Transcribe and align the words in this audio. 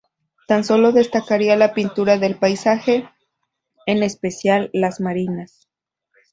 Tan 0.47 0.63
solo 0.63 0.91
destacaría 0.93 1.55
la 1.55 1.75
pintura 1.75 2.17
de 2.17 2.33
paisaje, 2.33 3.07
en 3.85 4.01
especial 4.01 4.71
las 4.73 4.99
marinas. 4.99 5.69